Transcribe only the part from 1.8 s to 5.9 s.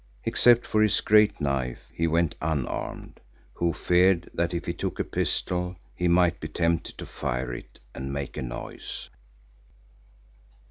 he went unarmed, who feared that if he took a pistol